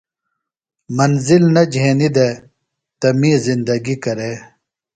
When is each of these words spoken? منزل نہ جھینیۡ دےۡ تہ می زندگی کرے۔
منزل 0.97 1.43
نہ 1.55 1.63
جھینیۡ 1.73 2.13
دےۡ 2.15 2.35
تہ 2.99 3.07
می 3.19 3.31
زندگی 3.45 3.95
کرے۔ 4.03 4.31